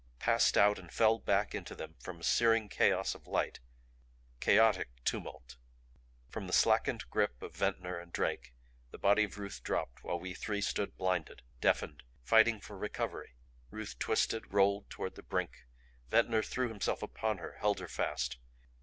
[0.17, 3.59] Passed out and fell back into them from a searing chaos of light,
[4.39, 5.57] chaotic tumult.
[6.27, 8.55] From the slackened grip of Ventnor and Drake
[8.89, 13.35] the body of Ruth dropped while we three stood blinded, deafened, fighting for recovery.
[13.69, 15.67] Ruth twisted, rolled toward the brink;
[16.09, 18.39] Ventnor threw himself upon her, held her fast.